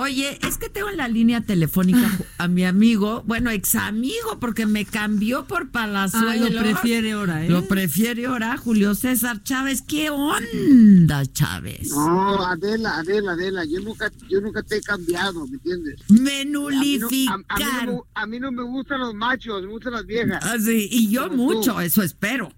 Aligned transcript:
Oye, 0.00 0.38
es 0.46 0.58
que 0.58 0.68
tengo 0.68 0.88
en 0.90 0.96
la 0.96 1.08
línea 1.08 1.40
telefónica 1.40 2.08
a 2.38 2.46
mi 2.46 2.64
amigo, 2.64 3.24
bueno, 3.26 3.50
ex 3.50 3.74
amigo, 3.74 4.38
porque 4.38 4.64
me 4.64 4.84
cambió 4.84 5.46
por 5.46 5.70
Palazuelos. 5.70 6.50
Ah, 6.50 6.54
lo 6.54 6.60
prefiere 6.60 7.12
ahora, 7.12 7.44
¿eh? 7.44 7.48
Lo 7.48 7.66
prefiere 7.66 8.26
ahora 8.26 8.56
Julio 8.56 8.94
César 8.94 9.42
Chávez. 9.42 9.82
¿Qué 9.82 10.10
onda, 10.10 11.26
Chávez? 11.26 11.90
No, 11.90 12.44
Adela, 12.46 12.98
Adela, 12.98 13.32
Adela, 13.32 13.64
yo 13.64 13.80
nunca, 13.80 14.10
yo 14.28 14.40
nunca 14.40 14.62
te 14.62 14.76
he 14.76 14.80
cambiado, 14.82 15.44
¿me 15.48 15.54
entiendes? 15.56 15.96
Me 16.08 16.42
A 16.42 16.44
mí, 16.44 16.98
no, 16.98 17.08
a- 17.28 17.34
a 17.48 17.58
mí 17.58 17.64
no 17.86 17.92
me- 17.92 18.00
a 18.14 18.26
mí 18.26 18.40
no 18.40 18.52
me 18.52 18.62
gustan 18.62 19.00
los 19.00 19.14
machos, 19.14 19.62
me 19.62 19.68
gustan 19.68 19.94
las 19.94 20.06
viejas. 20.06 20.44
Ah, 20.44 20.56
sí, 20.64 20.88
y 20.92 21.08
yo 21.10 21.28
Como 21.28 21.50
tú. 21.50 21.56
mucho, 21.58 21.80
eso 21.80 22.02
espero. 22.02 22.52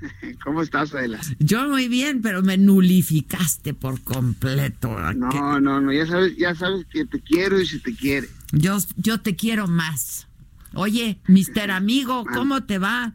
¿Cómo 0.44 0.62
estás, 0.62 0.94
Adela? 0.94 1.20
Yo 1.38 1.68
muy 1.68 1.88
bien, 1.88 2.22
pero 2.22 2.42
me 2.42 2.56
nulificaste 2.56 3.74
por 3.74 4.00
completo. 4.02 4.96
No, 5.14 5.60
no, 5.60 5.80
no, 5.80 5.92
ya 5.92 6.06
sabes, 6.06 6.36
ya 6.36 6.54
sabes 6.54 6.86
que 6.86 7.04
te 7.04 7.20
quiero 7.20 7.60
y 7.60 7.66
si 7.66 7.80
te 7.80 7.94
quiere. 7.94 8.28
Yo, 8.52 8.78
yo 8.96 9.20
te 9.20 9.36
quiero 9.36 9.66
más. 9.66 10.26
Oye, 10.74 11.20
mister 11.26 11.70
amigo, 11.70 12.24
¿cómo 12.32 12.64
te 12.64 12.78
va? 12.78 13.14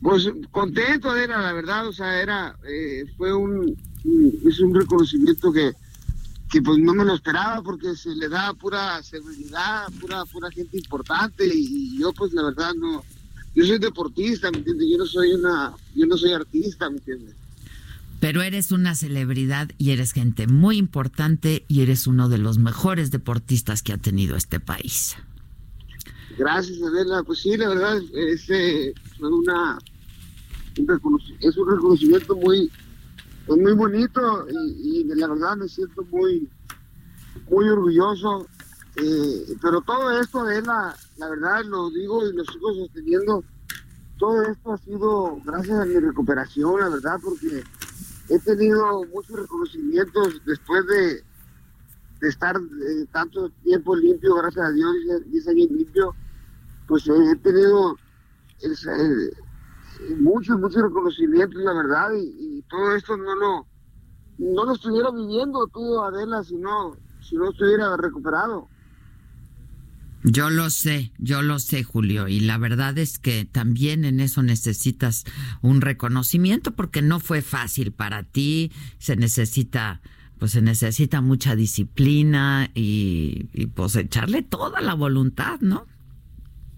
Pues 0.00 0.28
contento, 0.50 1.10
Adela, 1.10 1.38
la 1.38 1.52
verdad, 1.52 1.86
o 1.86 1.92
sea, 1.92 2.20
era, 2.20 2.56
eh, 2.68 3.04
fue 3.16 3.32
un, 3.32 3.76
es 4.44 4.58
un 4.58 4.74
reconocimiento 4.74 5.52
que, 5.52 5.72
que 6.50 6.60
pues 6.60 6.78
no 6.78 6.92
me 6.92 7.04
lo 7.04 7.14
esperaba 7.14 7.62
porque 7.62 7.94
se 7.94 8.10
le 8.16 8.28
da 8.28 8.52
pura 8.54 9.00
celebridad, 9.04 9.86
pura, 10.00 10.24
pura 10.24 10.50
gente 10.50 10.76
importante 10.76 11.46
y, 11.46 11.94
y 11.94 11.98
yo 12.00 12.12
pues 12.12 12.32
la 12.32 12.42
verdad 12.42 12.74
no, 12.74 13.04
yo 13.54 13.64
soy 13.64 13.78
deportista, 13.78 14.50
¿me 14.50 14.58
entiendes? 14.58 14.88
Yo 14.90 14.98
no 14.98 15.06
soy 15.06 15.32
una, 15.32 15.72
yo 15.94 16.06
no 16.06 16.16
soy 16.16 16.32
artista, 16.32 16.88
¿me 16.88 16.96
entiendes? 16.96 17.34
Pero 18.20 18.40
eres 18.42 18.70
una 18.70 18.94
celebridad 18.94 19.70
y 19.78 19.90
eres 19.90 20.12
gente 20.12 20.46
muy 20.46 20.76
importante 20.76 21.64
y 21.66 21.82
eres 21.82 22.06
uno 22.06 22.28
de 22.28 22.38
los 22.38 22.58
mejores 22.58 23.10
deportistas 23.10 23.82
que 23.82 23.92
ha 23.92 23.98
tenido 23.98 24.36
este 24.36 24.60
país. 24.60 25.16
Gracias, 26.38 26.80
Adela. 26.80 27.22
Pues 27.24 27.40
sí, 27.40 27.56
la 27.56 27.68
verdad, 27.68 28.00
fue 29.18 29.28
una, 29.28 29.78
es 31.40 31.56
un 31.56 31.68
reconocimiento 31.68 32.36
muy, 32.36 32.70
pues 33.46 33.60
muy 33.60 33.72
bonito 33.72 34.46
y, 34.48 35.04
la 35.04 35.26
verdad 35.26 35.56
me 35.56 35.68
siento 35.68 36.04
muy, 36.10 36.48
muy 37.50 37.68
orgulloso. 37.68 38.46
Eh, 38.96 39.56
pero 39.60 39.80
todo 39.80 40.20
esto, 40.20 40.40
Adela, 40.40 40.94
la 41.22 41.28
verdad 41.28 41.64
lo 41.66 41.88
digo 41.90 42.26
y 42.26 42.32
lo 42.32 42.44
sigo 42.44 42.74
sosteniendo, 42.74 43.44
todo 44.18 44.42
esto 44.42 44.72
ha 44.72 44.78
sido 44.78 45.40
gracias 45.44 45.78
a 45.78 45.84
mi 45.84 45.94
recuperación, 46.00 46.80
la 46.80 46.88
verdad, 46.88 47.20
porque 47.22 47.62
he 48.28 48.38
tenido 48.40 49.04
muchos 49.04 49.38
reconocimientos 49.38 50.42
después 50.44 50.84
de, 50.86 51.22
de 52.20 52.28
estar 52.28 52.56
eh, 52.56 53.06
tanto 53.12 53.50
tiempo 53.62 53.94
limpio, 53.94 54.34
gracias 54.34 54.66
a 54.66 54.72
Dios, 54.72 54.92
10 55.26 55.48
años 55.48 55.70
limpio, 55.70 56.14
pues 56.88 57.06
eh, 57.06 57.12
he 57.32 57.36
tenido 57.36 57.96
eh, 58.62 60.16
muchos, 60.18 60.58
muchos 60.58 60.82
reconocimientos, 60.82 61.62
la 61.62 61.72
verdad, 61.72 62.14
y, 62.14 62.58
y 62.58 62.62
todo 62.62 62.96
esto 62.96 63.16
no 63.16 63.34
lo, 63.36 63.66
no 64.38 64.64
lo 64.64 64.72
estuviera 64.72 65.12
viviendo 65.12 65.68
tú, 65.68 66.00
Adela, 66.00 66.42
si 66.42 66.56
no, 66.56 66.96
si 67.20 67.36
no 67.36 67.50
estuviera 67.50 67.96
recuperado. 67.96 68.71
Yo 70.24 70.50
lo 70.50 70.70
sé, 70.70 71.12
yo 71.18 71.42
lo 71.42 71.58
sé, 71.58 71.82
Julio, 71.82 72.28
y 72.28 72.40
la 72.40 72.56
verdad 72.56 72.96
es 72.98 73.18
que 73.18 73.44
también 73.44 74.04
en 74.04 74.20
eso 74.20 74.42
necesitas 74.42 75.24
un 75.62 75.80
reconocimiento 75.80 76.72
porque 76.72 77.02
no 77.02 77.18
fue 77.18 77.42
fácil 77.42 77.92
para 77.92 78.22
ti, 78.22 78.70
se 78.98 79.16
necesita 79.16 80.00
pues 80.38 80.50
se 80.52 80.60
necesita 80.60 81.20
mucha 81.20 81.54
disciplina 81.54 82.68
y, 82.74 83.44
pues 83.76 83.94
echarle 83.94 84.42
toda 84.42 84.80
la 84.80 84.94
voluntad, 84.94 85.60
¿no? 85.60 85.86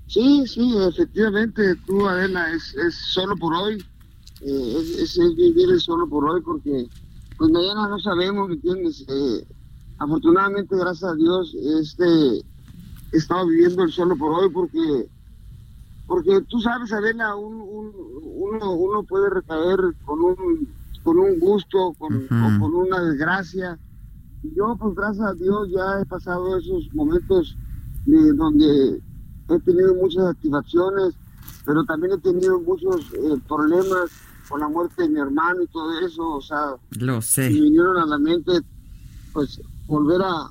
Sí, 0.06 0.44
sí, 0.46 0.76
efectivamente, 0.86 1.74
tú, 1.86 2.06
Adela, 2.06 2.52
es, 2.52 2.74
es 2.74 2.94
solo 2.94 3.34
por 3.36 3.54
hoy, 3.54 3.82
eh, 4.42 4.76
es, 5.00 5.16
es, 5.16 5.34
vivir 5.34 5.80
solo 5.80 6.06
por 6.06 6.28
hoy 6.28 6.42
porque 6.42 6.86
pues 7.38 7.50
mañana 7.50 7.88
no 7.88 7.98
sabemos, 8.00 8.48
¿me 8.48 8.54
entiendes? 8.56 9.02
Eh, 9.08 9.46
afortunadamente, 9.96 10.76
gracias 10.76 11.10
a 11.10 11.14
Dios, 11.14 11.54
este, 11.80 12.44
estado 13.16 13.46
viviendo 13.46 13.82
el 13.84 13.92
solo 13.92 14.16
por 14.16 14.32
hoy 14.32 14.50
porque 14.50 15.06
porque 16.06 16.42
tú 16.50 16.60
sabes, 16.60 16.92
Adela, 16.92 17.34
un, 17.34 17.54
un- 17.62 17.92
uno, 18.22 18.72
uno 18.72 19.02
puede 19.04 19.30
recaer 19.30 19.78
con 20.04 20.20
un, 20.20 20.68
con 21.02 21.18
un 21.18 21.38
gusto, 21.38 21.94
con, 21.98 22.14
Ujú. 22.16 22.26
o 22.34 22.60
con 22.60 22.74
una 22.74 23.00
desgracia. 23.02 23.78
Y 24.42 24.54
yo, 24.54 24.76
pues 24.78 24.94
gracias 24.94 25.26
a 25.26 25.32
Dios, 25.34 25.70
ya 25.74 26.00
he 26.02 26.04
pasado 26.04 26.58
esos 26.58 26.92
momentos 26.92 27.56
de 28.04 28.32
donde 28.34 29.00
he 29.48 29.58
tenido 29.60 29.94
muchas 29.94 30.26
activaciones, 30.26 31.14
pero 31.64 31.82
también 31.84 32.12
he 32.12 32.18
tenido 32.18 32.60
muchos 32.60 33.00
eh, 33.14 33.40
problemas 33.48 34.10
con 34.46 34.60
la 34.60 34.68
muerte 34.68 35.04
de 35.04 35.08
mi 35.08 35.20
hermano 35.20 35.62
y 35.62 35.66
todo 35.68 35.98
eso, 36.00 36.22
o 36.34 36.42
sea, 36.42 36.74
Lo 37.00 37.16
me 37.16 37.22
sé. 37.22 37.48
vinieron 37.48 37.96
a 37.96 38.04
la 38.04 38.18
mente, 38.18 38.60
pues, 39.32 39.58
volver 39.86 40.20
a, 40.20 40.50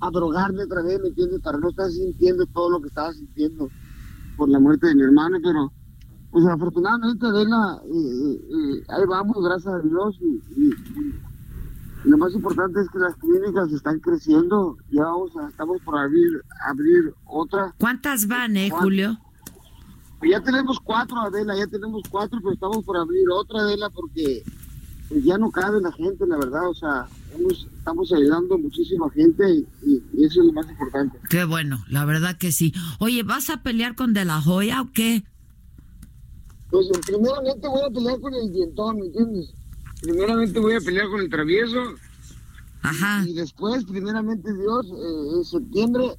a 0.00 0.10
drogarme 0.10 0.64
otra 0.64 0.82
vez, 0.82 1.00
¿me 1.00 1.08
entiendes? 1.08 1.40
Para 1.40 1.58
no 1.58 1.70
estar 1.70 1.90
sintiendo 1.90 2.46
todo 2.46 2.70
lo 2.70 2.80
que 2.80 2.88
estaba 2.88 3.12
sintiendo 3.12 3.68
por 4.36 4.48
la 4.48 4.58
muerte 4.60 4.86
de 4.86 4.94
mi 4.94 5.02
hermano, 5.02 5.38
pero, 5.42 5.72
pues, 6.30 6.46
afortunadamente, 6.46 7.26
Adela, 7.26 7.80
eh, 7.84 7.90
eh, 7.90 8.40
eh, 8.50 8.84
ahí 8.88 9.04
vamos, 9.08 9.36
gracias 9.42 9.74
a 9.74 9.78
Dios, 9.80 10.16
y, 10.20 10.60
y- 10.60 10.74
y 12.04 12.08
lo 12.10 12.16
más 12.18 12.32
importante 12.32 12.80
es 12.80 12.88
que 12.90 12.98
las 13.00 13.16
clínicas 13.16 13.72
están 13.72 13.98
creciendo, 13.98 14.76
ya 14.90 15.02
vamos 15.02 15.32
a- 15.36 15.48
estamos 15.48 15.80
por 15.82 15.98
abrir, 15.98 16.42
abrir 16.64 17.12
otra, 17.26 17.74
¿Cuántas 17.78 18.28
van, 18.28 18.56
eh, 18.56 18.68
¿Cuántas? 18.68 18.84
Julio? 18.84 19.18
ya 20.30 20.40
tenemos 20.42 20.78
cuatro, 20.80 21.16
Adela, 21.20 21.56
ya 21.56 21.66
tenemos 21.66 22.02
cuatro, 22.10 22.38
pero 22.40 22.52
estamos 22.52 22.84
por 22.84 22.96
abrir 22.96 23.24
otra, 23.32 23.60
Adela, 23.60 23.90
porque 23.90 24.42
pues, 25.08 25.24
ya 25.24 25.38
no 25.38 25.50
cabe 25.50 25.80
la 25.80 25.92
gente, 25.92 26.26
la 26.26 26.36
verdad. 26.36 26.68
O 26.68 26.74
sea, 26.74 27.06
hemos- 27.34 27.66
estamos 27.78 28.12
ayudando 28.12 28.54
a 28.54 28.58
muchísima 28.58 29.08
gente 29.10 29.44
y, 29.50 29.66
eso 30.24 30.40
es 30.40 30.46
lo 30.46 30.52
más 30.52 30.68
importante. 30.68 31.18
Qué 31.30 31.44
bueno, 31.44 31.82
la 31.88 32.04
verdad 32.04 32.36
que 32.36 32.52
sí. 32.52 32.72
Oye, 32.98 33.22
¿vas 33.22 33.50
a 33.50 33.62
pelear 33.62 33.94
con 33.94 34.12
De 34.14 34.24
La 34.24 34.40
Joya 34.40 34.82
o 34.82 34.92
qué? 34.92 35.24
Pues 36.70 36.86
eh, 36.88 37.00
primeramente 37.06 37.66
voy 37.68 37.82
a 37.86 37.90
pelear 37.90 38.20
con 38.20 38.34
el 38.34 38.52
dientón, 38.52 38.98
¿me 39.00 39.06
entiendes? 39.06 39.54
Primeramente 40.02 40.60
voy 40.60 40.74
a 40.74 40.80
pelear 40.80 41.08
con 41.08 41.20
el 41.20 41.30
travieso 41.30 41.78
Ajá. 42.82 43.24
y 43.26 43.32
después, 43.34 43.84
primeramente 43.84 44.52
Dios, 44.54 44.86
eh, 44.86 45.36
en 45.38 45.44
septiembre, 45.44 46.16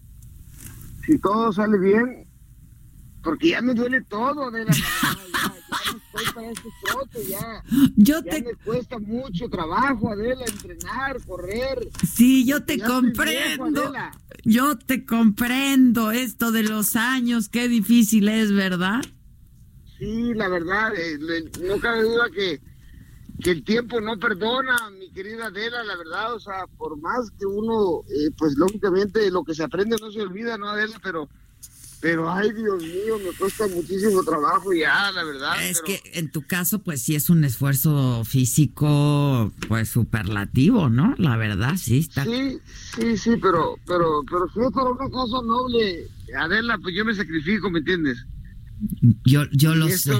si 1.05 1.19
todo 1.19 1.53
sale 1.53 1.77
bien, 1.77 2.27
porque 3.23 3.49
ya 3.49 3.61
me 3.61 3.73
duele 3.75 4.01
todo, 4.01 4.45
Adela, 4.47 4.71
la 4.71 5.53
ya 6.25 6.33
para 6.33 6.51
este 6.51 6.69
trote, 6.83 7.25
ya. 7.27 7.63
Yo 7.95 8.21
Ya 8.23 8.31
te 8.31 8.41
me 8.43 8.53
cuesta 8.55 8.99
mucho 8.99 9.49
trabajo, 9.49 10.11
Adela, 10.11 10.45
entrenar, 10.45 11.17
correr. 11.25 11.89
Sí, 12.07 12.45
yo 12.45 12.63
te 12.63 12.77
Ya 12.77 12.85
estoy 12.85 13.01
viejo, 13.25 13.57
comprendo. 13.63 13.93
Yo 14.43 14.77
te 14.77 15.05
comprendo 15.05 16.11
esto 16.11 16.51
de 16.51 16.63
los 16.63 16.95
años, 16.95 17.49
qué 17.49 17.67
difícil 17.67 18.29
es, 18.29 18.51
¿verdad? 18.53 19.01
Sí, 19.97 20.33
la 20.33 20.47
verdad, 20.47 20.93
eh, 20.95 21.19
no 21.61 21.77
cabe 21.79 22.03
duda 22.03 22.29
que, 22.33 22.61
que 23.43 23.51
el 23.51 23.63
tiempo 23.65 23.99
no 23.99 24.17
perdona, 24.17 24.89
mi 24.91 25.11
querida 25.11 25.47
Adela, 25.47 25.83
la 25.83 25.97
verdad, 25.97 26.33
o 26.33 26.39
sea, 26.39 26.67
por 26.77 26.97
más 26.97 27.29
que 27.37 27.45
uno, 27.45 28.01
eh, 28.09 28.31
pues 28.37 28.55
lógicamente 28.57 29.29
lo 29.29 29.43
que 29.43 29.53
se 29.53 29.63
aprende 29.63 29.97
no 29.99 30.09
se 30.09 30.21
olvida, 30.21 30.57
¿no, 30.57 30.69
Adela? 30.69 30.99
Pero, 31.03 31.27
pero 32.01 32.31
ay, 32.31 32.51
Dios 32.53 32.81
mío, 32.81 33.17
me 33.23 33.35
cuesta 33.37 33.67
muchísimo 33.67 34.23
trabajo 34.23 34.71
ya, 34.73 35.11
la 35.11 35.23
verdad. 35.23 35.63
Es 35.63 35.81
pero- 35.85 35.99
que 36.01 36.19
en 36.19 36.31
tu 36.31 36.41
caso, 36.43 36.79
pues 36.79 37.01
sí 37.01 37.15
es 37.15 37.29
un 37.29 37.43
esfuerzo 37.43 38.23
físico, 38.25 39.51
pues 39.67 39.89
superlativo, 39.89 40.89
¿no? 40.89 41.13
La 41.17 41.35
verdad, 41.37 41.75
sí 41.77 41.99
está. 41.99 42.23
Sí, 42.23 42.59
sí, 42.95 43.17
sí, 43.17 43.31
pero, 43.41 43.75
pero, 43.85 44.23
pero 44.29 44.47
si 44.53 44.59
es 44.61 44.71
para 44.73 44.89
una 44.89 45.09
cosa 45.09 45.41
noble, 45.45 46.07
Adela, 46.37 46.77
pues 46.81 46.95
yo 46.95 47.03
me 47.05 47.13
sacrifico, 47.13 47.69
¿me 47.69 47.79
entiendes? 47.79 48.25
Yo, 49.25 49.43
yo 49.51 49.75
lo 49.75 49.87
Y 49.89 49.91
sé. 49.91 50.13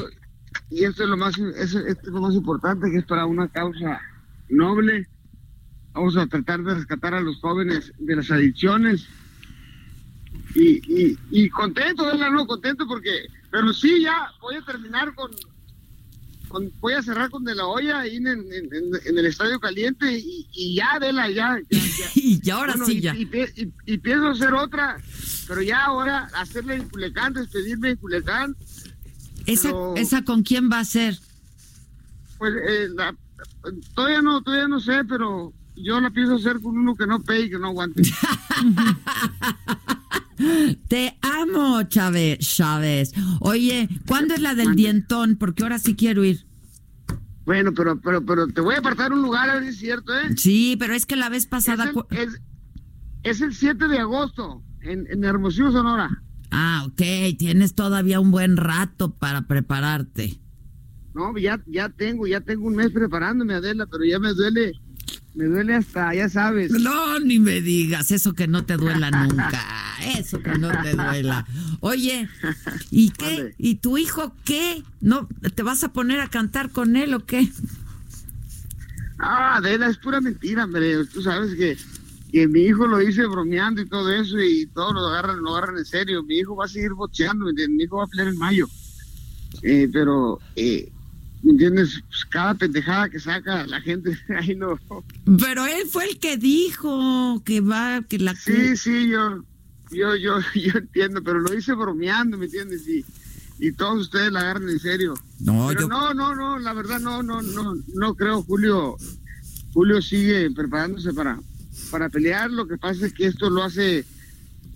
y 0.70 0.84
esto 0.84 1.04
es 1.04 1.10
lo 1.10 1.16
más, 1.18 1.38
esto 1.38 1.80
es 1.88 1.98
lo 2.06 2.22
más 2.22 2.34
importante, 2.36 2.92
que 2.92 2.98
es 2.98 3.06
para 3.06 3.26
una 3.26 3.48
causa 3.48 4.02
noble. 4.50 5.08
Vamos 5.94 6.18
a 6.18 6.28
tratar 6.28 6.62
de 6.64 6.76
rescatar 6.76 7.14
a 7.14 7.22
los 7.22 7.40
jóvenes 7.40 7.92
de 8.00 8.16
las 8.18 8.30
adicciones. 8.32 9.08
Y, 10.56 10.82
y, 10.88 11.18
y 11.32 11.50
contento, 11.50 12.06
¿verdad? 12.06 12.32
No, 12.32 12.48
contento 12.48 12.88
porque, 12.88 13.28
pero 13.52 13.72
sí, 13.74 14.02
ya 14.02 14.32
voy 14.42 14.56
a 14.56 14.62
terminar 14.62 15.14
con, 15.14 15.32
con 16.48 16.72
voy 16.80 16.94
a 16.94 17.04
cerrar 17.04 17.30
con 17.30 17.44
De 17.44 17.56
La 17.56 17.66
Hoya 17.68 18.00
ahí 18.00 18.18
en, 18.18 18.28
en, 18.28 18.50
en, 18.52 19.18
el 19.18 19.26
Estadio 19.26 19.60
Caliente 19.60 20.18
y, 20.18 20.48
y 20.52 20.76
ya, 20.76 20.94
Adela, 20.94 21.30
ya. 21.30 21.60
ya, 21.70 21.80
ya. 21.80 22.12
y 22.16 22.50
ahora 22.50 22.74
sí, 22.86 22.98
y, 22.98 23.02
ya. 23.02 23.16
Y, 23.16 23.98
pienso 24.00 24.30
hacer 24.30 24.54
otra, 24.54 24.98
pero 25.48 25.62
ya 25.62 25.86
ahora 25.86 26.30
hacerle 26.34 26.76
en 26.76 26.90
Culecán, 26.90 27.34
despedirme 27.34 27.92
en 27.92 27.98
Culecán. 27.98 28.56
¿Esa, 29.46 29.70
pero, 29.70 29.96
¿Esa 29.96 30.24
con 30.24 30.44
quién 30.44 30.70
va 30.70 30.80
a 30.80 30.86
ser? 30.86 31.18
Pues 32.38 32.54
eh, 32.68 32.88
la, 32.96 33.16
todavía 33.94 34.22
no, 34.22 34.42
todavía 34.42 34.68
no 34.68 34.80
sé, 34.80 35.04
pero 35.06 35.54
yo 35.76 36.02
la 36.02 36.10
pienso 36.10 36.36
hacer 36.36 36.60
con 36.60 36.78
uno 36.78 36.96
que 36.96 37.08
no 37.08 37.22
pegue 37.22 37.52
que 37.52 37.60
no 37.60 37.68
aguante. 37.68 38.02
Te 40.88 41.18
amo, 41.22 41.84
Chávez. 41.84 42.40
Chávez. 42.40 43.14
Oye, 43.40 43.90
¿cuándo 44.08 44.34
es 44.34 44.42
la 44.42 44.56
del 44.56 44.76
dientón? 44.76 45.36
Porque 45.38 45.64
ahora 45.64 45.80
sí 45.80 45.96
quiero 45.96 46.24
ir. 46.24 46.46
Bueno, 47.46 47.74
pero, 47.74 48.00
pero, 48.00 48.24
pero 48.24 48.48
te 48.48 48.62
voy 48.62 48.76
a 48.76 48.80
apartar 48.80 49.12
un 49.12 49.24
lugar, 49.24 49.50
a 49.50 49.56
ver 49.56 49.64
si 49.64 49.70
es 49.70 49.78
cierto, 49.78 50.14
¿eh? 50.16 50.36
Sí, 50.38 50.76
pero 50.80 50.94
es 50.94 51.06
que 51.06 51.16
la 51.16 51.30
vez 51.30 51.48
pasada. 51.48 51.92
Es 52.12 52.20
el, 52.20 52.28
es, 52.28 52.42
es 53.24 53.42
el 53.42 53.54
7 53.54 53.88
de 53.88 53.98
agosto, 53.98 54.64
en, 54.82 55.08
en 55.10 55.24
Hermosillo, 55.24 55.72
Sonora. 55.72 56.10
Ah, 56.52 56.86
ok. 56.88 57.02
Tienes 57.38 57.74
todavía 57.74 58.20
un 58.20 58.30
buen 58.32 58.56
rato 58.56 59.16
para 59.16 59.48
prepararte. 59.48 60.40
No, 61.16 61.36
ya, 61.38 61.60
ya 61.66 61.90
tengo, 61.90 62.28
ya 62.28 62.42
tengo 62.42 62.68
un 62.68 62.76
mes 62.76 62.92
preparándome, 62.92 63.56
Adela, 63.56 63.88
pero 63.88 64.06
ya 64.06 64.20
me 64.20 64.34
duele 64.34 64.74
me 65.36 65.46
duele 65.46 65.76
hasta, 65.76 66.14
ya 66.14 66.28
sabes. 66.28 66.72
No, 66.72 67.20
ni 67.20 67.40
me 67.40 67.62
digas, 67.62 68.12
eso 68.12 68.34
que 68.34 68.48
no 68.48 68.66
te 68.66 68.78
duela 68.78 69.10
nunca, 69.28 69.64
eso 70.04 70.42
que 70.42 70.58
no 70.58 70.70
te 70.82 70.94
duela. 70.94 71.46
Oye, 71.80 72.28
¿y 72.92 73.12
qué? 73.12 73.38
Vale. 73.38 73.56
¿Y 73.58 73.76
tu 73.76 73.98
hijo 73.98 74.36
qué? 74.46 74.84
¿No 75.02 75.28
te 75.56 75.64
vas 75.64 75.84
a 75.84 75.94
poner 75.94 76.20
a 76.20 76.28
cantar 76.28 76.72
con 76.72 76.96
él 76.96 77.14
o 77.14 77.26
qué? 77.26 77.50
Ah, 79.18 79.58
Adela, 79.58 79.88
es 79.88 79.98
pura 79.98 80.22
mentira, 80.22 80.64
hombre. 80.64 81.06
Tú 81.06 81.22
sabes 81.22 81.56
que, 81.56 81.78
que 82.32 82.48
mi 82.48 82.62
hijo 82.62 82.88
lo 82.88 83.02
hice 83.02 83.26
bromeando 83.26 83.82
y 83.82 83.88
todo 83.88 84.12
eso 84.12 84.40
y 84.40 84.66
todos 84.68 84.94
lo 84.94 85.08
agarran, 85.08 85.42
lo 85.42 85.56
agarran 85.56 85.78
en 85.78 85.86
serio. 85.86 86.24
Mi 86.24 86.38
hijo 86.38 86.56
va 86.56 86.66
a 86.66 86.70
seguir 86.70 86.94
bocheando, 86.94 87.46
mi 87.46 87.84
hijo 87.84 87.98
va 87.98 88.04
a 88.06 88.08
pelear 88.08 88.30
en 88.30 88.38
mayo. 88.38 88.68
Eh, 89.64 89.90
pero 89.92 90.40
eh, 90.56 90.92
¿Me 91.42 91.52
entiendes? 91.52 92.02
Pues 92.08 92.26
cada 92.26 92.54
pendejada 92.54 93.10
que 93.10 93.20
saca 93.20 93.66
la 93.66 93.80
gente 93.82 94.18
ahí 94.38 94.56
no. 94.56 94.78
Pero 95.40 95.66
él 95.66 95.88
fue 95.90 96.06
el 96.06 96.20
que 96.20 96.38
dijo 96.38 97.42
que 97.46 97.62
va, 97.62 98.02
que 98.08 98.20
la. 98.20 98.36
Sí, 98.36 98.76
sí, 98.76 99.10
yo, 99.10 99.44
yo, 99.92 100.16
yo, 100.16 100.40
yo 100.56 100.78
entiendo, 100.78 101.22
pero 101.24 101.40
lo 101.40 101.54
hice 101.54 101.74
bromeando, 101.74 102.38
¿me 102.38 102.46
entiendes? 102.46 102.88
Y, 102.88 103.06
y 103.60 103.72
todos 103.74 104.02
ustedes 104.02 104.32
la 104.32 104.42
agarran 104.42 104.70
en 104.70 104.80
serio. 104.80 105.14
No, 105.40 105.68
pero 105.70 105.82
yo... 105.82 105.88
no, 105.88 106.14
no, 106.14 106.36
no, 106.36 106.60
la 106.60 106.74
verdad 106.74 107.00
no, 107.00 107.22
no, 107.22 107.42
no, 107.42 107.76
no 107.94 108.16
creo. 108.16 108.42
Julio, 108.44 108.98
Julio 109.74 110.02
sigue 110.02 110.50
preparándose 110.52 111.14
para, 111.14 111.40
para 111.92 112.10
pelear. 112.10 112.50
Lo 112.52 112.68
que 112.68 112.78
pasa 112.78 113.06
es 113.06 113.14
que 113.14 113.28
esto 113.28 113.50
lo 113.50 113.64
hace, 113.64 114.06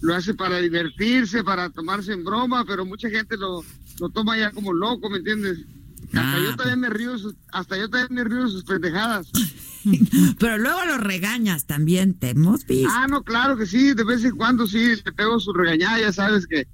lo 0.02 0.16
hace 0.16 0.34
para 0.34 0.60
divertirse, 0.60 1.44
para 1.44 1.70
tomarse 1.70 2.14
en 2.14 2.24
broma, 2.24 2.66
pero 2.66 2.86
mucha 2.86 3.10
gente 3.10 3.38
lo, 3.38 3.64
lo 4.00 4.10
toma 4.10 4.38
ya 4.38 4.52
como 4.52 4.74
loco, 4.74 5.10
¿me 5.10 5.20
entiendes? 5.20 5.60
Hasta 6.08 6.36
Ah, 6.36 6.40
yo 6.44 6.56
también 6.56 6.80
me 6.80 6.90
río, 6.90 7.16
hasta 7.52 7.78
yo 7.78 7.90
también 7.90 8.14
me 8.14 8.24
río 8.24 8.44
de 8.44 8.50
sus 8.52 8.64
pendejadas. 8.64 9.28
Pero 10.40 10.58
luego 10.58 10.86
lo 10.86 10.98
regañas 10.98 11.66
también, 11.66 12.14
te 12.14 12.30
hemos 12.32 12.66
visto. 12.66 12.90
Ah, 12.92 13.08
no, 13.10 13.24
claro 13.24 13.58
que 13.58 13.66
sí, 13.66 13.94
de 13.94 14.04
vez 14.04 14.24
en 14.24 14.36
cuando 14.36 14.68
sí, 14.68 14.96
le 15.04 15.12
pego 15.12 15.40
su 15.40 15.54
regañada, 15.54 16.00
ya 16.00 16.12
sabes 16.14 16.48
que, 16.48 16.68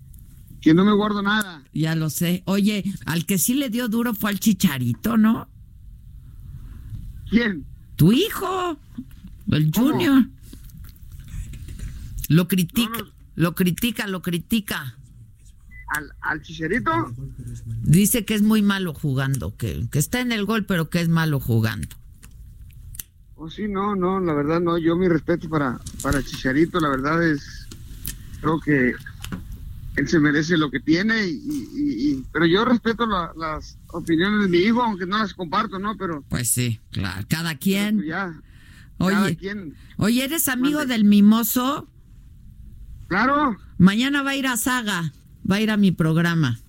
que 0.61 0.73
no 0.73 0.83
me 0.85 0.93
guardo 0.93 1.21
nada. 1.21 1.63
Ya 1.73 1.95
lo 1.95 2.09
sé. 2.09 2.43
Oye, 2.45 2.83
al 3.05 3.25
que 3.25 3.37
sí 3.37 3.53
le 3.53 3.69
dio 3.69 3.87
duro 3.87 4.13
fue 4.13 4.29
al 4.31 4.39
chicharito, 4.39 5.17
¿no? 5.17 5.49
¿Quién? 7.29 7.65
Tu 7.95 8.11
hijo, 8.13 8.77
el 9.51 9.71
¿Cómo? 9.71 9.91
Junior. 9.91 10.25
Lo 12.27 12.47
critica, 12.47 12.89
No, 12.99 13.05
no. 13.05 13.11
lo 13.35 13.55
critica, 13.55 14.07
lo 14.07 14.21
critica. 14.21 14.95
¿Al, 15.87 16.11
al 16.21 16.41
chicharito? 16.43 16.91
Dice 17.81 18.23
que 18.23 18.35
es 18.35 18.43
muy 18.43 18.61
malo 18.61 18.93
jugando, 18.93 19.55
que, 19.57 19.87
que 19.91 19.97
está 19.97 20.19
en 20.21 20.31
el 20.31 20.45
gol, 20.45 20.65
pero 20.65 20.89
que 20.91 21.01
es 21.01 21.09
malo 21.09 21.39
jugando. 21.39 21.87
Oh, 23.41 23.49
sí, 23.49 23.67
no, 23.69 23.95
no, 23.95 24.19
la 24.19 24.33
verdad 24.33 24.59
no, 24.59 24.77
yo 24.77 24.97
mi 24.97 25.07
respeto 25.07 25.47
para, 25.47 25.79
para 26.03 26.21
chicharito, 26.21 26.77
la 26.81 26.89
verdad 26.89 27.25
es, 27.25 27.67
creo 28.41 28.59
que 28.59 28.93
él 29.95 30.07
se 30.09 30.19
merece 30.19 30.57
lo 30.57 30.69
que 30.69 30.81
tiene, 30.81 31.25
y, 31.25 31.31
y- 31.31 32.11
y- 32.11 32.25
pero 32.33 32.45
yo 32.45 32.65
respeto 32.65 33.05
la- 33.05 33.31
las 33.37 33.77
opiniones 33.93 34.41
de 34.43 34.49
mi 34.49 34.57
hijo, 34.57 34.83
aunque 34.83 35.05
no 35.05 35.17
las 35.19 35.33
comparto, 35.33 35.79
¿no? 35.79 35.95
Pero 35.95 36.21
Pues 36.27 36.49
sí, 36.49 36.79
claro. 36.91 37.25
Cada 37.29 37.55
quien. 37.55 38.03
ya, 38.03 38.33
cada 38.97 39.21
Oye, 39.23 39.37
quien, 39.37 39.73
oye, 39.97 40.25
¿eres 40.25 40.49
amigo 40.49 40.79
Mande. 40.79 40.93
del 40.93 41.05
mimoso? 41.05 41.87
claro. 43.07 43.57
Mañana 43.77 44.21
va 44.23 44.31
a 44.31 44.35
ir 44.35 44.47
a 44.47 44.57
Saga, 44.57 45.13
va 45.49 45.55
a 45.55 45.61
ir 45.61 45.71
a 45.71 45.77
mi 45.77 45.93
programa. 45.93 46.59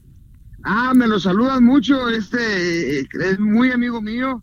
Ah, 0.63 0.93
me 0.95 1.09
lo 1.09 1.19
saludan 1.19 1.65
mucho, 1.65 2.09
este 2.09 3.01
eh, 3.01 3.09
es 3.25 3.41
muy 3.41 3.73
amigo 3.73 4.01
mío. 4.01 4.41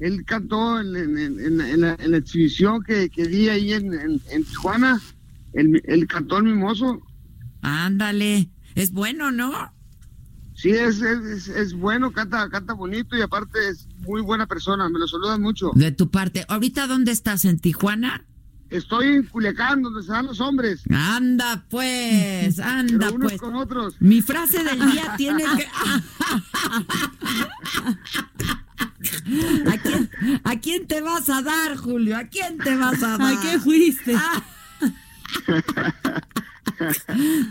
Él 0.00 0.24
cantó 0.24 0.80
en, 0.80 0.96
en- 0.96 1.18
en- 1.40 1.60
en- 1.60 1.80
la, 1.80 2.16
exhibición 2.16 2.82
que, 2.82 3.08
que 3.08 3.26
di 3.26 3.48
ahí 3.48 3.72
en, 3.72 4.20
Tijuana. 4.44 5.00
Cantó 6.08 6.38
el 6.38 6.44
mimoso. 6.44 7.00
Ándale, 7.62 8.50
es 8.74 8.90
bueno, 8.92 9.30
¿no? 9.30 9.72
Sí, 10.56 10.70
es, 10.70 11.00
es, 11.02 11.48
es- 11.48 11.74
bueno, 11.74 12.12
canta, 12.12 12.48
canta 12.48 12.72
bonito 12.74 13.16
y 13.16 13.22
aparte 13.22 13.58
es 13.68 13.86
muy 14.00 14.20
buena 14.22 14.46
persona. 14.46 14.88
Me 14.88 14.98
lo 14.98 15.06
saludan 15.06 15.40
mucho. 15.40 15.70
De 15.74 15.92
tu 15.92 16.10
parte. 16.10 16.44
¿Ahorita 16.48 16.86
dónde 16.86 17.12
estás? 17.12 17.44
¿En 17.44 17.58
Tijuana? 17.58 18.24
Estoy 18.70 19.06
en 19.08 19.22
Culiacán, 19.24 19.82
donde 19.82 20.02
se 20.02 20.10
dan 20.10 20.26
los 20.26 20.40
hombres. 20.40 20.82
Anda 20.90 21.64
pues, 21.70 22.58
anda 22.58 23.06
Pero 23.06 23.14
unos 23.14 23.32
pues. 23.32 23.40
con 23.40 23.54
otros. 23.54 23.94
Mi 24.00 24.20
frase 24.22 24.64
del 24.64 24.80
día 24.90 25.14
tiene 25.16 25.44
que... 25.44 25.66
¿A 29.70 29.78
quién, 29.78 29.83
¿A 30.42 30.60
quién 30.60 30.86
te 30.86 31.00
vas 31.00 31.28
a 31.28 31.42
dar, 31.42 31.76
Julio? 31.76 32.16
¿A 32.16 32.24
quién 32.24 32.58
te 32.58 32.76
vas 32.76 33.02
a 33.02 33.08
dar? 33.18 33.34
¿A 33.34 33.40
qué 33.40 33.58
fuiste? 33.58 34.14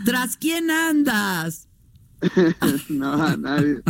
¿Tras 0.04 0.36
quién 0.36 0.70
andas? 0.70 1.68
no, 2.88 3.12
a 3.12 3.36
nadie. 3.36 3.80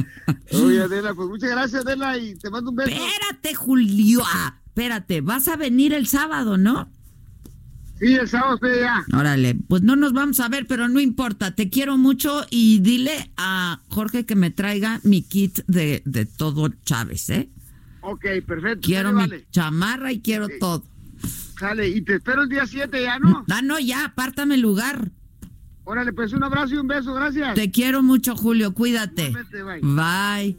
Oye, 0.53 0.83
Adela, 0.83 1.15
pues 1.15 1.29
muchas 1.29 1.51
gracias, 1.51 1.85
Adela, 1.85 2.17
y 2.19 2.35
te 2.37 2.51
mando 2.51 2.71
un 2.71 2.77
beso. 2.77 2.91
Espérate, 2.91 3.55
Julio. 3.55 4.23
Ah, 4.25 4.59
espérate, 4.67 5.21
vas 5.21 5.49
a 5.49 5.57
venir 5.57 5.93
el 5.93 6.07
sábado, 6.07 6.57
¿no? 6.57 6.91
Sí, 7.99 8.15
el 8.15 8.29
sábado 8.29 8.57
estoy 8.57 8.73
allá. 8.73 9.05
Órale, 9.17 9.55
pues 9.55 9.83
no 9.83 9.95
nos 9.95 10.13
vamos 10.13 10.41
a 10.41 10.49
ver, 10.49 10.67
pero 10.67 10.89
no 10.89 10.99
importa. 10.99 11.55
Te 11.55 11.71
quiero 11.71 11.97
mucho 11.97 12.45
y 12.51 12.81
dile 12.81 13.31
a 13.37 13.83
Jorge 13.89 14.27
que 14.27 14.35
me 14.35 14.51
traiga 14.51 15.01
mi 15.05 15.23
kit 15.23 15.61
de, 15.69 16.03
de 16.05 16.27
todo 16.27 16.69
Chávez, 16.85 17.31
¿eh? 17.31 17.49
Ok, 18.05 18.25
perfecto. 18.47 18.81
Quiero 18.83 19.13
mi 19.13 19.23
vale. 19.23 19.47
chamarra 19.51 20.13
y 20.13 20.21
quiero 20.21 20.49
todo. 20.61 20.85
Sale, 21.59 21.89
y 21.89 22.03
te 22.03 22.17
espero 22.17 22.43
el 22.43 22.49
día 22.49 22.67
7 22.67 23.03
ya, 23.03 23.19
¿no? 23.19 23.45
Ah, 23.51 23.63
no, 23.63 23.79
ya, 23.79 24.05
apártame 24.07 24.57
el 24.57 24.61
lugar. 24.61 25.11
Órale, 25.85 26.13
pues 26.13 26.33
un 26.33 26.43
abrazo 26.43 26.75
y 26.75 26.79
un 26.79 26.87
beso, 26.87 27.15
gracias. 27.15 27.55
Te 27.55 27.71
quiero 27.71 28.03
mucho, 28.03 28.37
Julio. 28.37 28.75
Cuídate. 28.75 29.33
Bye. 29.83 30.57